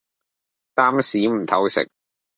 [0.73, 1.87] 擔屎唔偷食